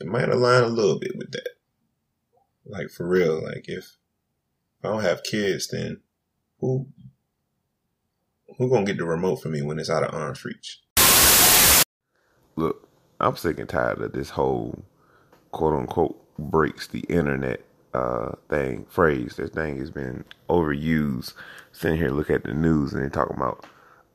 it 0.00 0.06
might 0.06 0.28
align 0.28 0.64
a 0.64 0.68
little 0.68 0.98
bit 0.98 1.16
with 1.16 1.30
that. 1.32 1.48
Like 2.66 2.90
for 2.90 3.08
real, 3.08 3.42
like 3.42 3.64
if 3.68 3.96
I 4.84 4.88
don't 4.88 5.00
have 5.00 5.22
kids, 5.22 5.68
then 5.68 6.02
who 6.58 6.88
who 8.58 8.68
gonna 8.68 8.84
get 8.84 8.98
the 8.98 9.04
remote 9.04 9.36
for 9.36 9.48
me 9.48 9.62
when 9.62 9.78
it's 9.78 9.90
out 9.90 10.04
of 10.04 10.14
arm's 10.14 10.44
reach? 10.44 10.80
Look, 12.56 12.88
I'm 13.20 13.36
sick 13.36 13.58
and 13.58 13.68
tired 13.68 14.00
of 14.00 14.12
this 14.12 14.30
whole 14.30 14.82
quote 15.52 15.74
unquote 15.74 16.16
breaks 16.38 16.86
the 16.86 17.00
internet 17.00 17.60
uh 17.94 18.32
thing 18.48 18.86
phrase. 18.88 19.36
This 19.36 19.50
thing 19.50 19.78
has 19.78 19.90
been 19.90 20.24
overused. 20.48 21.34
Sitting 21.72 21.98
here 21.98 22.10
look 22.10 22.30
at 22.30 22.44
the 22.44 22.54
news 22.54 22.92
and 22.92 23.04
they 23.04 23.08
talking 23.08 23.36
about 23.36 23.64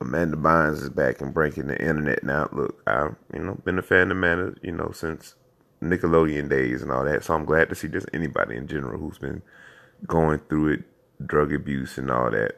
Amanda 0.00 0.36
Bynes 0.36 0.82
is 0.82 0.90
back 0.90 1.20
and 1.20 1.32
breaking 1.32 1.68
the 1.68 1.80
internet 1.80 2.22
now. 2.22 2.48
Look, 2.52 2.82
I've 2.86 3.16
you 3.32 3.40
know 3.40 3.54
been 3.64 3.78
a 3.78 3.82
fan 3.82 4.10
of 4.10 4.16
Amanda, 4.16 4.54
you 4.62 4.72
know, 4.72 4.90
since 4.92 5.34
Nickelodeon 5.82 6.48
days 6.48 6.82
and 6.82 6.90
all 6.92 7.04
that. 7.04 7.24
So 7.24 7.34
I'm 7.34 7.44
glad 7.44 7.68
to 7.68 7.74
see 7.74 7.88
just 7.88 8.06
anybody 8.12 8.56
in 8.56 8.66
general 8.66 8.98
who's 8.98 9.18
been 9.18 9.42
going 10.06 10.40
through 10.48 10.68
it, 10.74 10.82
drug 11.26 11.52
abuse 11.52 11.98
and 11.98 12.10
all 12.10 12.30
that, 12.30 12.56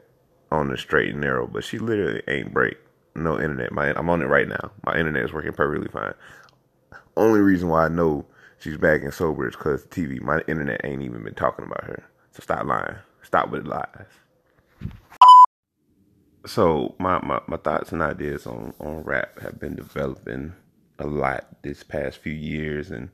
on 0.51 0.69
the 0.69 0.77
straight 0.77 1.11
and 1.11 1.21
narrow. 1.21 1.47
But 1.47 1.63
she 1.63 1.79
literally 1.79 2.21
ain't 2.27 2.53
break. 2.53 2.77
No 3.15 3.39
internet. 3.39 3.71
My 3.71 3.93
I'm 3.97 4.09
on 4.09 4.21
it 4.21 4.27
right 4.27 4.47
now. 4.47 4.71
My 4.85 4.97
internet 4.97 5.25
is 5.25 5.33
working 5.33 5.53
perfectly 5.53 5.89
fine. 5.89 6.13
Only 7.17 7.41
reason 7.41 7.69
why 7.69 7.85
I 7.85 7.89
know 7.89 8.25
she's 8.59 8.77
back 8.77 9.01
and 9.03 9.13
sober 9.13 9.47
is 9.47 9.55
because 9.55 9.85
TV. 9.85 10.21
My 10.21 10.41
internet 10.47 10.81
ain't 10.83 11.01
even 11.01 11.23
been 11.23 11.33
talking 11.33 11.65
about 11.65 11.83
her. 11.83 12.03
So 12.31 12.41
stop 12.41 12.65
lying. 12.65 12.97
Stop 13.23 13.49
with 13.49 13.63
the 13.63 13.69
lies. 13.69 14.05
So 16.45 16.95
my, 16.99 17.19
my, 17.23 17.41
my 17.47 17.57
thoughts 17.57 17.91
and 17.91 18.01
ideas 18.01 18.47
on, 18.47 18.73
on 18.79 19.03
rap 19.03 19.39
have 19.41 19.59
been 19.59 19.75
developing 19.75 20.53
a 20.97 21.07
lot 21.07 21.61
this 21.61 21.83
past 21.83 22.17
few 22.17 22.33
years 22.33 22.91
and 22.91 23.09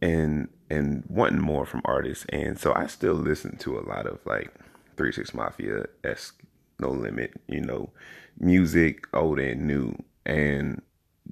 and 0.00 0.48
and 0.70 1.04
wanting 1.08 1.40
more 1.40 1.66
from 1.66 1.82
artists 1.84 2.24
and 2.30 2.58
so 2.58 2.72
I 2.74 2.86
still 2.86 3.14
listen 3.14 3.56
to 3.58 3.78
a 3.78 3.82
lot 3.82 4.06
of 4.06 4.20
like 4.24 4.52
Three 4.98 5.12
Six 5.12 5.32
Mafia 5.32 5.86
esque 6.04 6.42
No 6.78 6.90
Limit, 6.90 7.40
you 7.46 7.62
know, 7.62 7.90
music 8.38 9.06
old 9.14 9.38
and 9.38 9.66
new 9.66 9.96
and 10.26 10.82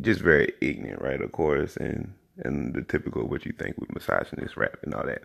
just 0.00 0.20
very 0.20 0.52
ignorant, 0.60 1.02
right? 1.02 1.20
Of 1.20 1.32
course, 1.32 1.76
and 1.76 2.14
and 2.38 2.74
the 2.74 2.82
typical 2.82 3.26
what 3.28 3.44
you 3.46 3.52
think 3.52 3.78
with 3.78 3.94
misogynist 3.94 4.56
rap 4.56 4.78
and 4.82 4.94
all 4.94 5.04
that. 5.06 5.22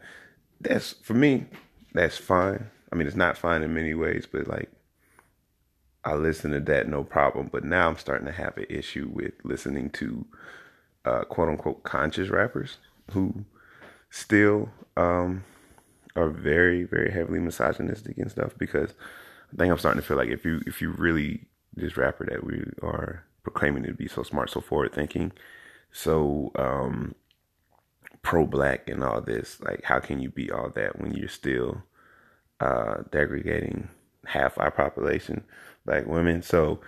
That's 0.59 0.93
for 0.93 1.13
me, 1.13 1.45
that's 1.93 2.17
fine. 2.17 2.67
I 2.91 2.95
mean, 2.95 3.07
it's 3.07 3.15
not 3.15 3.37
fine 3.37 3.63
in 3.63 3.73
many 3.73 3.93
ways, 3.93 4.27
but 4.29 4.47
like 4.47 4.69
I 6.03 6.15
listen 6.15 6.51
to 6.51 6.59
that 6.61 6.87
no 6.87 7.03
problem. 7.03 7.49
But 7.51 7.63
now 7.63 7.87
I'm 7.89 7.97
starting 7.97 8.25
to 8.27 8.33
have 8.33 8.57
an 8.57 8.65
issue 8.69 9.09
with 9.13 9.33
listening 9.43 9.89
to 9.91 10.25
uh, 11.05 11.23
quote 11.25 11.49
unquote 11.49 11.83
conscious 11.83 12.29
rappers 12.29 12.77
who 13.11 13.45
still 14.09 14.69
um, 14.97 15.43
are 16.15 16.29
very 16.29 16.83
very 16.83 17.11
heavily 17.11 17.39
misogynistic 17.39 18.17
and 18.17 18.31
stuff. 18.31 18.53
Because 18.57 18.93
I 19.53 19.57
think 19.57 19.71
I'm 19.71 19.77
starting 19.77 20.01
to 20.01 20.07
feel 20.07 20.17
like 20.17 20.29
if 20.29 20.45
you 20.45 20.61
if 20.65 20.81
you 20.81 20.91
really 20.91 21.45
this 21.73 21.97
rapper 21.97 22.25
that 22.25 22.43
we 22.43 22.63
are 22.81 23.23
proclaiming 23.43 23.83
to 23.83 23.93
be 23.93 24.07
so 24.07 24.23
smart, 24.23 24.49
so 24.49 24.61
forward 24.61 24.93
thinking, 24.93 25.31
so 25.91 26.51
um, 26.55 27.15
pro 28.21 28.45
black 28.45 28.89
and 28.89 29.03
all 29.03 29.21
this, 29.21 29.59
like 29.61 29.83
how 29.83 29.99
can 29.99 30.19
you 30.19 30.29
be 30.29 30.51
all 30.51 30.69
that 30.69 30.99
when 30.99 31.13
you're 31.13 31.29
still 31.29 31.83
uh, 32.59 33.03
degrading 33.11 33.89
half 34.25 34.57
our 34.59 34.71
population, 34.71 35.43
black 35.85 36.05
women. 36.05 36.41
So, 36.41 36.79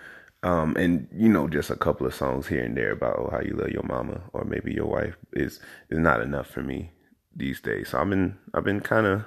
um, 0.42 0.76
and 0.76 1.08
you 1.12 1.28
know, 1.28 1.48
just 1.48 1.70
a 1.70 1.76
couple 1.76 2.06
of 2.06 2.14
songs 2.14 2.46
here 2.46 2.62
and 2.62 2.76
there 2.76 2.92
about 2.92 3.18
oh, 3.18 3.28
how 3.30 3.40
you 3.40 3.54
love 3.54 3.70
your 3.70 3.82
mama 3.82 4.20
or 4.32 4.44
maybe 4.44 4.72
your 4.72 4.86
wife 4.86 5.16
is 5.32 5.60
is 5.90 5.98
not 5.98 6.20
enough 6.20 6.46
for 6.46 6.62
me 6.62 6.92
these 7.36 7.60
days. 7.60 7.90
So 7.90 8.00
I've 8.00 8.10
been 8.10 8.38
I've 8.52 8.64
been 8.64 8.80
kind 8.80 9.06
of 9.06 9.24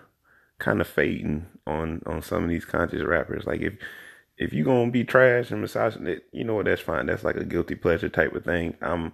kind 0.60 0.82
of 0.82 0.88
fading 0.88 1.48
on 1.66 2.02
on 2.06 2.22
some 2.22 2.44
of 2.44 2.50
these 2.50 2.66
conscious 2.66 3.04
rappers. 3.04 3.46
Like 3.46 3.62
if 3.62 3.76
if 4.38 4.54
you 4.54 4.64
gonna 4.64 4.92
be 4.92 5.04
trash 5.04 5.52
and 5.52 5.64
it, 5.64 6.24
you 6.32 6.44
know 6.44 6.56
what? 6.56 6.66
That's 6.66 6.82
fine. 6.82 7.08
That's 7.08 7.24
like 7.24 7.36
a 7.36 7.46
guilty 7.46 7.76
pleasure 7.76 8.10
type 8.10 8.34
of 8.36 8.44
thing. 8.44 8.76
I'm 8.82 9.14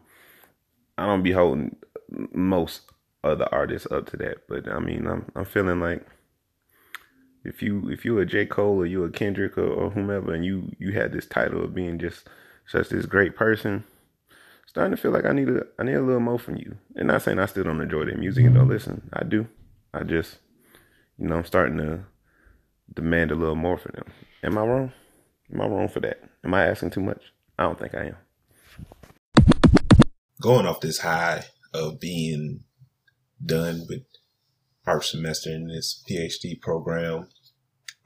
I 0.98 1.06
don't 1.06 1.24
be 1.24 1.32
holding 1.32 1.76
most 2.34 2.82
other 3.24 3.48
artists 3.52 3.92
up 3.92 4.10
to 4.12 4.18
that, 4.18 4.48
but 4.48 4.68
I 4.68 4.80
mean, 4.80 5.08
I'm 5.08 5.32
I'm 5.36 5.46
feeling 5.46 5.80
like 5.80 6.06
if 7.44 7.62
you 7.62 7.90
if 7.90 8.06
you 8.06 8.20
a 8.20 8.26
J 8.26 8.46
Cole 8.46 8.78
or 8.78 8.86
you 8.86 9.04
a 9.04 9.10
Kendrick 9.10 9.58
or, 9.58 9.68
or 9.68 9.90
whomever, 9.92 10.34
and 10.34 10.46
you 10.46 10.72
you 10.78 10.92
had 10.92 11.12
this 11.12 11.26
title 11.26 11.64
of 11.64 11.74
being 11.74 12.00
just 12.00 12.28
such 12.66 12.90
this 12.90 13.06
great 13.06 13.36
person, 13.36 13.84
starting 14.74 14.96
to 14.96 15.00
feel 15.00 15.12
like 15.12 15.26
I 15.26 15.34
need 15.34 15.50
a 15.50 15.68
I 15.78 15.84
need 15.84 15.94
a 15.94 16.02
little 16.02 16.20
more 16.20 16.40
from 16.40 16.58
you. 16.58 16.76
And 16.96 17.08
not 17.08 17.22
saying 17.22 17.38
I 17.38 17.46
still 17.46 17.64
don't 17.64 17.80
enjoy 17.80 18.06
their 18.06 18.18
music 18.18 18.44
and 18.44 18.56
don't 18.56 18.68
listen. 18.68 19.08
I 19.14 19.24
do. 19.24 19.48
I 19.94 20.02
just 20.04 20.40
you 21.20 21.28
know 21.28 21.36
I'm 21.36 21.46
starting 21.46 21.78
to 21.78 22.06
demand 22.92 23.30
a 23.30 23.36
little 23.36 23.56
more 23.56 23.78
for 23.78 23.92
them. 23.92 24.06
Am 24.44 24.58
I 24.58 24.62
wrong? 24.62 24.92
Am 25.54 25.62
I 25.62 25.68
wrong 25.68 25.88
for 25.90 26.00
that? 26.00 26.22
Am 26.44 26.56
I 26.56 26.66
asking 26.66 26.90
too 26.90 27.02
much? 27.02 27.22
I 27.60 27.64
don't 27.64 27.78
think 27.78 27.94
I 27.94 28.14
am. 28.14 29.46
Going 30.42 30.66
off 30.66 30.82
this 30.82 30.98
high 30.98 31.44
of 31.72 32.00
being 32.00 32.64
done 33.46 33.86
with 33.88 34.02
our 34.88 35.04
semester 35.04 35.52
in 35.52 35.68
this 35.68 36.04
PhD 36.10 36.60
program, 36.60 37.28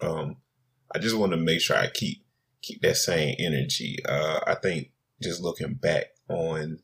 um, 0.02 0.36
I 0.94 1.00
just 1.00 1.16
want 1.16 1.32
to 1.32 1.38
make 1.38 1.62
sure 1.62 1.78
I 1.78 1.88
keep 1.88 2.26
keep 2.62 2.82
that 2.82 2.98
same 2.98 3.36
energy. 3.40 4.00
Uh, 4.06 4.42
I 4.46 4.56
think 4.56 4.92
just 5.22 5.42
looking 5.42 5.76
back 5.76 6.08
on 6.30 6.80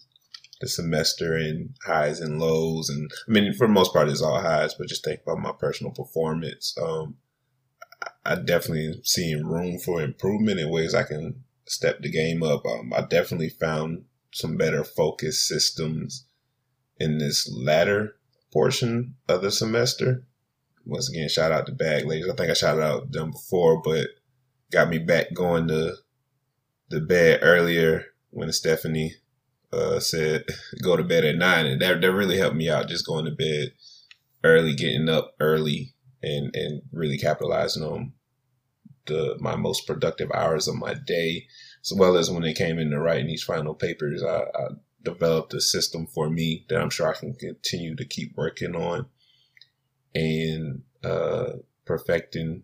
the 0.61 0.67
semester 0.67 1.35
and 1.35 1.75
highs 1.85 2.19
and 2.19 2.39
lows, 2.39 2.89
and 2.89 3.11
I 3.27 3.31
mean 3.31 3.53
for 3.53 3.67
the 3.67 3.73
most 3.73 3.93
part 3.93 4.09
it's 4.09 4.21
all 4.21 4.41
highs, 4.41 4.73
but 4.73 4.87
just 4.87 5.03
think 5.03 5.21
about 5.21 5.39
my 5.39 5.51
personal 5.51 5.91
performance. 5.91 6.75
Um, 6.81 7.17
I 8.25 8.35
definitely 8.35 9.01
seeing 9.03 9.45
room 9.45 9.77
for 9.79 10.01
improvement 10.01 10.59
in 10.59 10.69
ways 10.69 10.93
I 10.93 11.03
can 11.03 11.43
step 11.65 12.01
the 12.01 12.09
game 12.09 12.43
up. 12.43 12.65
Um, 12.65 12.93
I 12.93 13.01
definitely 13.01 13.49
found 13.49 14.05
some 14.31 14.57
better 14.57 14.83
focus 14.83 15.45
systems 15.45 16.25
in 16.99 17.17
this 17.17 17.49
latter 17.51 18.15
portion 18.51 19.15
of 19.27 19.41
the 19.41 19.51
semester. 19.51 20.25
Once 20.85 21.09
again, 21.09 21.29
shout 21.29 21.51
out 21.51 21.65
to 21.65 21.71
Bag 21.71 22.05
Ladies. 22.05 22.29
I 22.29 22.35
think 22.35 22.49
I 22.49 22.53
shouted 22.53 22.83
out 22.83 23.11
them 23.11 23.31
before, 23.31 23.81
but 23.81 24.07
got 24.71 24.89
me 24.89 24.97
back 24.97 25.33
going 25.33 25.67
to 25.67 25.95
the 26.89 26.99
bed 26.99 27.39
earlier 27.41 28.05
when 28.31 28.51
Stephanie 28.51 29.15
uh, 29.73 29.99
said 29.99 30.45
go 30.81 30.95
to 30.95 31.03
bed 31.03 31.25
at 31.25 31.35
nine, 31.35 31.65
and 31.65 31.81
that 31.81 32.01
that 32.01 32.11
really 32.11 32.37
helped 32.37 32.55
me 32.55 32.69
out. 32.69 32.87
Just 32.87 33.05
going 33.05 33.25
to 33.25 33.31
bed 33.31 33.73
early, 34.43 34.75
getting 34.75 35.09
up 35.09 35.35
early, 35.39 35.93
and 36.21 36.55
and 36.55 36.81
really 36.91 37.17
capitalizing 37.17 37.83
on 37.83 38.13
the 39.05 39.35
my 39.39 39.55
most 39.55 39.87
productive 39.87 40.31
hours 40.33 40.67
of 40.67 40.75
my 40.75 40.93
day, 40.93 41.47
as 41.81 41.93
well 41.93 42.17
as 42.17 42.29
when 42.29 42.43
it 42.43 42.57
came 42.57 42.79
into 42.79 42.99
writing 42.99 43.27
these 43.27 43.43
final 43.43 43.73
papers. 43.73 44.23
I, 44.23 44.43
I 44.55 44.67
developed 45.03 45.53
a 45.53 45.61
system 45.61 46.07
for 46.07 46.29
me 46.29 46.65
that 46.69 46.79
I'm 46.79 46.89
sure 46.89 47.09
I 47.09 47.13
can 47.13 47.33
continue 47.33 47.95
to 47.95 48.05
keep 48.05 48.35
working 48.37 48.75
on 48.75 49.07
and 50.15 50.83
uh, 51.03 51.53
perfecting 51.85 52.63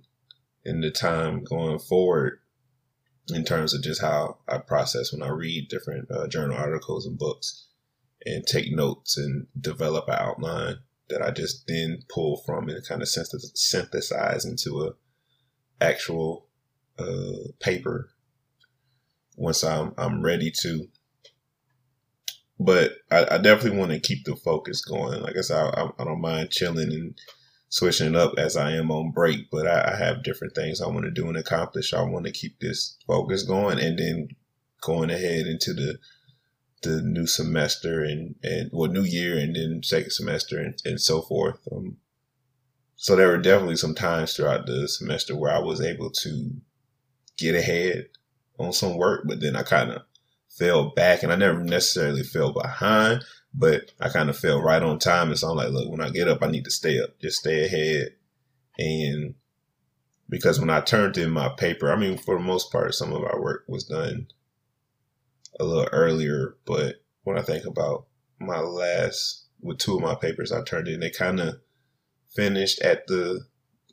in 0.64 0.82
the 0.82 0.92
time 0.92 1.44
going 1.44 1.80
forward 1.80 2.40
in 3.32 3.44
terms 3.44 3.74
of 3.74 3.82
just 3.84 4.02
how 4.02 4.38
I 4.48 4.58
process 4.58 5.12
when 5.12 5.24
I 5.24 5.30
read 5.30 5.70
different 5.70 6.10
uh, 6.12 6.28
journal 6.28 6.58
articles 6.58 7.06
and 7.06 7.18
books 7.18 7.68
and 8.26 8.46
take 8.46 8.72
notes 8.72 9.18
and 9.18 9.48
develop 9.60 10.08
an 10.08 10.18
outline 10.18 10.78
that 11.10 11.22
I 11.22 11.32
just 11.32 11.68
then 11.68 12.04
pull 12.10 12.38
from 12.46 12.70
and 12.70 12.86
kind 12.88 13.02
of 13.02 13.10
synthesize 13.10 14.46
into 14.46 14.84
a 14.84 14.92
actual 15.84 16.48
uh, 16.98 17.52
paper 17.60 18.10
once 19.36 19.64
I'm 19.64 19.94
I'm 19.98 20.22
ready 20.22 20.52
to. 20.62 20.88
But 22.60 22.98
I, 23.10 23.26
I 23.32 23.38
definitely 23.38 23.80
want 23.80 23.92
to 23.92 24.00
keep 24.00 24.26
the 24.26 24.36
focus 24.36 24.84
going. 24.84 25.22
Like 25.22 25.38
I 25.38 25.42
said, 25.42 25.74
I, 25.74 25.90
I, 25.98 26.04
don't 26.04 26.20
mind 26.20 26.52
chilling 26.52 26.92
and 26.92 27.18
switching 27.70 28.16
up 28.16 28.34
as 28.38 28.58
I 28.58 28.72
am 28.72 28.92
on 28.92 29.12
break. 29.12 29.50
But 29.50 29.68
I, 29.68 29.94
I 29.94 29.98
have 29.98 30.24
different 30.24 30.56
things 30.56 30.82
I 30.82 30.88
want 30.88 31.06
to 31.06 31.12
do 31.12 31.28
and 31.28 31.38
accomplish. 31.38 31.94
I 31.94 32.02
want 32.02 32.26
to 32.26 32.32
keep 32.32 32.60
this 32.60 32.98
focus 33.08 33.44
going, 33.44 33.80
and 33.80 33.98
then 33.98 34.30
going 34.82 35.10
ahead 35.10 35.48
into 35.48 35.74
the 35.74 36.00
the 36.82 37.02
new 37.02 37.28
semester 37.28 38.04
and 38.04 38.36
and 38.44 38.70
well 38.72 38.90
new 38.90 39.04
year 39.04 39.38
and 39.38 39.56
then 39.56 39.82
second 39.84 40.12
semester 40.12 40.60
and, 40.60 40.82
and 40.86 41.00
so 41.02 41.22
forth. 41.22 41.60
Um, 41.72 41.98
so 42.96 43.16
there 43.16 43.30
were 43.30 43.38
definitely 43.38 43.78
some 43.78 43.96
times 43.96 44.34
throughout 44.34 44.66
the 44.66 44.88
semester 44.88 45.36
where 45.36 45.54
I 45.54 45.60
was 45.60 45.82
able 45.82 46.10
to 46.10 46.52
get 47.38 47.56
ahead 47.56 48.10
on 48.60 48.74
some 48.74 48.98
work, 48.98 49.24
but 49.26 49.40
then 49.40 49.56
I 49.56 49.64
kind 49.64 49.92
of 49.92 50.02
fell 50.50 50.92
back 50.92 51.24
and 51.24 51.32
I 51.32 51.36
never 51.36 51.64
necessarily 51.64 52.24
fell 52.24 52.52
behind, 52.52 53.24
but 53.54 53.92
I 54.00 54.10
kind 54.10 54.30
of 54.30 54.38
fell 54.38 54.62
right 54.62 54.82
on 54.82 55.00
time. 55.00 55.30
And 55.30 55.40
so 55.40 55.50
I'm 55.50 55.58
like, 55.58 55.70
look, 55.70 55.90
when 55.90 56.02
I 56.02 56.10
get 56.10 56.28
up, 56.28 56.44
I 56.44 56.48
need 56.48 56.66
to 56.66 56.72
stay 56.72 57.00
up, 57.00 57.20
just 57.20 57.40
stay 57.40 57.66
ahead. 57.66 58.16
And 58.78 59.36
because 60.30 60.60
when 60.60 60.70
I 60.70 60.82
turned 60.82 61.18
in 61.18 61.32
my 61.32 61.50
paper, 61.50 61.92
I 61.92 61.96
mean, 61.96 62.18
for 62.18 62.38
the 62.38 62.44
most 62.44 62.72
part, 62.72 62.94
some 62.94 63.14
of 63.14 63.24
our 63.24 63.42
work 63.42 63.66
was 63.68 63.86
done 63.86 64.28
a 65.60 65.64
little 65.64 65.90
earlier, 65.92 66.56
but 66.66 67.04
when 67.24 67.38
I 67.38 67.42
think 67.42 67.66
about 67.66 68.06
my 68.40 68.60
last, 68.60 69.48
with 69.62 69.80
two 69.80 69.96
of 69.96 70.02
my 70.02 70.16
papers 70.16 70.52
I 70.52 70.64
turned 70.64 70.88
in, 70.88 71.00
they 71.00 71.10
kind 71.10 71.40
of 71.40 71.60
finished 72.34 72.82
at 72.82 73.08
the 73.08 73.42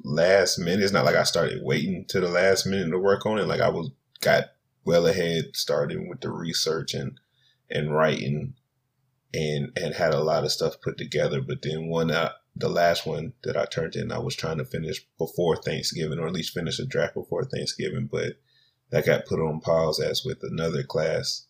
last 0.04 0.58
minute. 0.58 0.82
It's 0.82 0.92
not 0.92 1.04
like 1.04 1.16
I 1.16 1.24
started 1.24 1.62
waiting 1.62 2.04
to 2.08 2.20
the 2.20 2.28
last 2.28 2.66
minute 2.66 2.90
to 2.90 2.98
work 2.98 3.26
on 3.26 3.38
it. 3.38 3.48
Like 3.48 3.60
I 3.60 3.68
was 3.68 3.90
got 4.20 4.44
well 4.86 5.06
ahead 5.06 5.50
starting 5.54 6.08
with 6.08 6.20
the 6.20 6.30
research 6.30 6.94
and 6.94 7.18
and 7.68 7.92
writing 7.92 8.54
and 9.34 9.72
and 9.76 9.94
had 9.94 10.14
a 10.14 10.22
lot 10.22 10.44
of 10.44 10.52
stuff 10.52 10.80
put 10.80 10.96
together. 10.96 11.42
But 11.42 11.62
then 11.62 11.88
one 11.88 12.10
uh, 12.10 12.32
the 12.54 12.68
last 12.70 13.06
one 13.06 13.34
that 13.42 13.56
I 13.56 13.66
turned 13.66 13.96
in, 13.96 14.10
I 14.10 14.18
was 14.18 14.34
trying 14.34 14.58
to 14.58 14.64
finish 14.64 15.04
before 15.18 15.56
Thanksgiving, 15.56 16.18
or 16.18 16.26
at 16.26 16.32
least 16.32 16.54
finish 16.54 16.78
a 16.78 16.86
draft 16.86 17.14
before 17.14 17.44
Thanksgiving, 17.44 18.08
but 18.10 18.36
that 18.90 19.04
got 19.04 19.26
put 19.26 19.40
on 19.40 19.60
pause 19.60 20.00
as 20.00 20.24
with 20.24 20.38
another 20.42 20.82
class. 20.82 21.46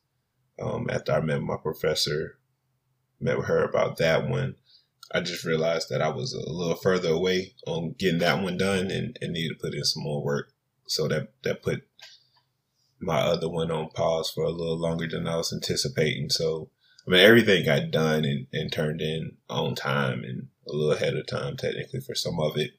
Um, 0.60 0.88
after 0.90 1.12
I 1.12 1.20
met 1.20 1.42
my 1.42 1.56
professor, 1.56 2.38
met 3.20 3.36
with 3.36 3.46
her 3.46 3.62
about 3.62 3.98
that 3.98 4.26
one, 4.26 4.56
I 5.12 5.20
just 5.20 5.44
realized 5.44 5.90
that 5.90 6.00
I 6.00 6.08
was 6.08 6.32
a 6.32 6.50
little 6.50 6.76
further 6.76 7.10
away 7.10 7.54
on 7.66 7.94
getting 7.98 8.20
that 8.20 8.42
one 8.42 8.56
done 8.56 8.90
and, 8.90 9.16
and 9.20 9.32
needed 9.32 9.58
to 9.58 9.60
put 9.62 9.74
in 9.74 9.84
some 9.84 10.02
more 10.02 10.24
work. 10.24 10.52
So 10.88 11.06
that 11.08 11.32
that 11.44 11.62
put 11.62 11.82
my 13.00 13.20
other 13.20 13.48
one 13.48 13.70
on 13.70 13.90
pause 13.90 14.30
for 14.30 14.44
a 14.44 14.50
little 14.50 14.78
longer 14.78 15.06
than 15.06 15.26
I 15.26 15.36
was 15.36 15.52
anticipating. 15.52 16.30
So 16.30 16.70
I 17.06 17.10
mean 17.10 17.20
everything 17.20 17.64
got 17.64 17.90
done 17.90 18.24
and, 18.24 18.46
and 18.52 18.72
turned 18.72 19.00
in 19.00 19.36
on 19.48 19.74
time 19.74 20.24
and 20.24 20.48
a 20.66 20.72
little 20.72 20.92
ahead 20.92 21.14
of 21.14 21.26
time 21.26 21.56
technically 21.56 22.00
for 22.00 22.14
some 22.14 22.40
of 22.40 22.56
it. 22.56 22.72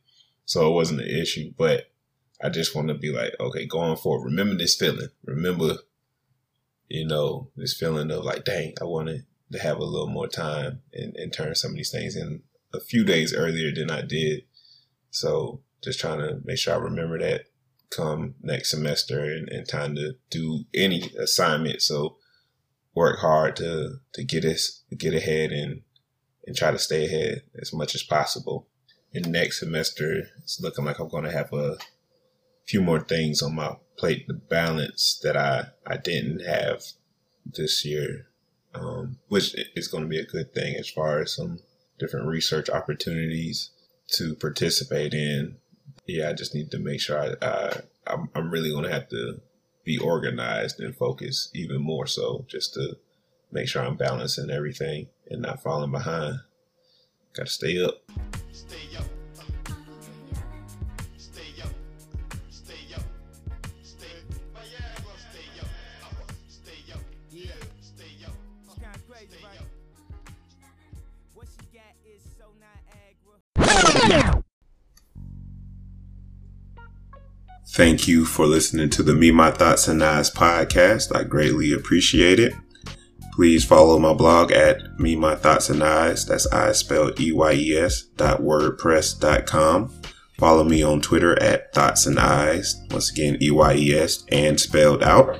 So 0.45 0.69
it 0.69 0.73
wasn't 0.73 1.01
an 1.01 1.09
issue. 1.09 1.53
But 1.57 1.91
I 2.41 2.49
just 2.49 2.75
want 2.75 2.89
to 2.89 2.93
be 2.93 3.11
like, 3.11 3.33
okay, 3.39 3.65
going 3.65 3.97
forward, 3.97 4.25
remember 4.25 4.55
this 4.55 4.75
feeling. 4.75 5.09
Remember, 5.25 5.77
you 6.87 7.07
know, 7.07 7.49
this 7.55 7.75
feeling 7.77 8.11
of 8.11 8.23
like, 8.23 8.45
dang, 8.45 8.73
I 8.79 8.85
wanted 8.85 9.25
to 9.51 9.59
have 9.59 9.77
a 9.77 9.83
little 9.83 10.09
more 10.09 10.27
time 10.27 10.81
and, 10.93 11.15
and 11.15 11.33
turn 11.33 11.55
some 11.55 11.71
of 11.71 11.77
these 11.77 11.91
things 11.91 12.15
in 12.15 12.43
a 12.73 12.79
few 12.79 13.03
days 13.03 13.33
earlier 13.33 13.73
than 13.73 13.89
I 13.89 14.01
did. 14.01 14.43
So 15.09 15.61
just 15.83 15.99
trying 15.99 16.19
to 16.19 16.41
make 16.43 16.57
sure 16.57 16.73
I 16.73 16.77
remember 16.77 17.17
that 17.19 17.45
come 17.89 18.35
next 18.41 18.71
semester 18.71 19.23
and, 19.23 19.49
and 19.49 19.67
time 19.67 19.95
to 19.95 20.13
do 20.29 20.65
any 20.73 21.11
assignment. 21.19 21.81
So 21.81 22.17
work 22.93 23.19
hard 23.19 23.55
to 23.57 23.99
to 24.13 24.23
get 24.23 24.45
us 24.45 24.83
get 24.97 25.13
ahead 25.13 25.51
and 25.51 25.81
and 26.45 26.55
try 26.55 26.71
to 26.71 26.79
stay 26.79 27.05
ahead 27.05 27.43
as 27.59 27.73
much 27.73 27.95
as 27.95 28.03
possible. 28.03 28.67
And 29.13 29.31
next 29.31 29.59
semester, 29.59 30.23
it's 30.39 30.59
looking 30.61 30.85
like 30.85 30.99
I'm 30.99 31.09
going 31.09 31.23
to 31.23 31.31
have 31.31 31.51
a 31.53 31.77
few 32.65 32.81
more 32.81 32.99
things 32.99 33.41
on 33.41 33.55
my 33.55 33.75
plate 33.97 34.27
to 34.27 34.33
balance 34.33 35.19
that 35.23 35.37
I 35.37 35.67
I 35.85 35.97
didn't 35.97 36.45
have 36.45 36.83
this 37.45 37.85
year 37.85 38.27
um, 38.79 39.17
which 39.27 39.55
is 39.75 39.87
going 39.87 40.03
to 40.03 40.09
be 40.09 40.19
a 40.19 40.25
good 40.25 40.53
thing 40.53 40.75
as 40.75 40.89
far 40.89 41.19
as 41.19 41.35
some 41.35 41.59
different 41.99 42.27
research 42.27 42.69
opportunities 42.69 43.71
to 44.13 44.35
participate 44.35 45.13
in. 45.13 45.57
Yeah, 46.07 46.29
I 46.29 46.33
just 46.33 46.55
need 46.55 46.71
to 46.71 46.79
make 46.79 47.01
sure 47.01 47.19
I, 47.19 47.45
I 47.45 47.81
I'm, 48.07 48.29
I'm 48.33 48.49
really 48.49 48.71
going 48.71 48.85
to 48.85 48.91
have 48.91 49.09
to 49.09 49.41
be 49.83 49.97
organized 49.97 50.79
and 50.79 50.95
focused 50.95 51.55
even 51.55 51.81
more 51.81 52.07
so 52.07 52.45
just 52.47 52.73
to 52.73 52.97
make 53.51 53.67
sure 53.67 53.83
I'm 53.83 53.97
balancing 53.97 54.49
everything 54.49 55.07
and 55.29 55.41
not 55.41 55.61
falling 55.61 55.91
behind. 55.91 56.39
Got 57.33 57.47
to 57.47 57.51
stay 57.51 57.83
up. 57.83 58.01
Stay 58.51 58.97
up. 58.97 59.16
Thank 77.77 78.07
you 78.07 78.25
for 78.25 78.47
listening 78.47 78.89
to 78.89 79.03
the 79.03 79.13
Me, 79.13 79.29
My 79.29 79.51
Thoughts, 79.51 79.87
and 79.87 80.03
Eyes 80.03 80.31
podcast. 80.31 81.15
I 81.15 81.23
greatly 81.23 81.73
appreciate 81.73 82.39
it. 82.39 82.53
Please 83.33 83.63
follow 83.63 83.99
my 83.99 84.15
blog 84.15 84.51
at 84.51 84.99
Me, 84.99 85.15
My 85.15 85.35
Thoughts, 85.35 85.69
and 85.69 85.83
Eyes. 85.83 86.25
That's 86.25 86.47
I 86.47 86.71
spelled 86.71 87.19
E 87.19 87.31
Y 87.31 87.53
E 87.53 87.77
S 87.77 88.01
dot 88.01 88.41
wordpress 88.41 89.19
dot 89.19 89.45
com. 89.45 89.93
Follow 90.39 90.63
me 90.63 90.81
on 90.81 91.01
Twitter 91.01 91.39
at 91.39 91.71
Thoughts 91.71 92.07
and 92.07 92.17
Eyes. 92.17 92.83
Once 92.89 93.11
again, 93.11 93.37
E 93.43 93.51
Y 93.51 93.73
E 93.75 93.93
S 93.93 94.25
and 94.31 94.59
spelled 94.59 95.03
out. 95.03 95.37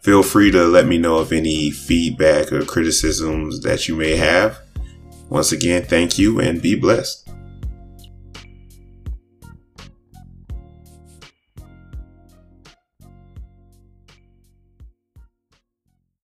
Feel 0.00 0.22
free 0.22 0.52
to 0.52 0.62
let 0.66 0.86
me 0.86 0.96
know 0.96 1.18
of 1.18 1.32
any 1.32 1.72
feedback 1.72 2.52
or 2.52 2.64
criticisms 2.64 3.62
that 3.62 3.88
you 3.88 3.96
may 3.96 4.14
have. 4.14 4.60
Once 5.28 5.50
again, 5.50 5.82
thank 5.82 6.20
you 6.20 6.38
and 6.38 6.62
be 6.62 6.76
blessed. 6.76 7.28